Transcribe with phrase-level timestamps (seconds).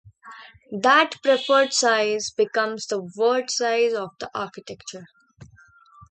[0.71, 5.05] That preferred size becomes the word size of the architecture.